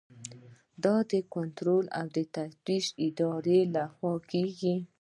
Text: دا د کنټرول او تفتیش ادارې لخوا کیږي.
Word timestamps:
دا 0.83 0.95
د 1.11 1.13
کنټرول 1.33 1.85
او 1.99 2.05
تفتیش 2.15 2.85
ادارې 3.07 3.59
لخوا 3.75 4.13
کیږي. 4.31 4.75